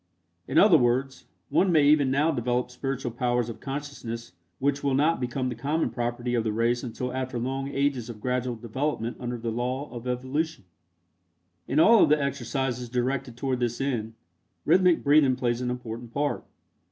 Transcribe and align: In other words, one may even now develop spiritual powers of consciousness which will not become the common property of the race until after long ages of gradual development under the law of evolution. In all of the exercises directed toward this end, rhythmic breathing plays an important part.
In 0.47 0.57
other 0.57 0.79
words, 0.79 1.27
one 1.49 1.71
may 1.71 1.83
even 1.85 2.09
now 2.09 2.31
develop 2.31 2.71
spiritual 2.71 3.11
powers 3.11 3.49
of 3.49 3.59
consciousness 3.59 4.31
which 4.57 4.83
will 4.83 4.95
not 4.95 5.19
become 5.19 5.47
the 5.47 5.53
common 5.53 5.91
property 5.91 6.33
of 6.33 6.43
the 6.43 6.51
race 6.51 6.81
until 6.81 7.13
after 7.13 7.37
long 7.37 7.67
ages 7.67 8.09
of 8.09 8.19
gradual 8.19 8.55
development 8.55 9.17
under 9.19 9.37
the 9.37 9.51
law 9.51 9.91
of 9.91 10.07
evolution. 10.07 10.65
In 11.67 11.79
all 11.79 12.01
of 12.01 12.09
the 12.09 12.19
exercises 12.19 12.89
directed 12.89 13.37
toward 13.37 13.59
this 13.59 13.79
end, 13.79 14.15
rhythmic 14.65 15.03
breathing 15.03 15.35
plays 15.35 15.61
an 15.61 15.69
important 15.69 16.11
part. 16.11 16.45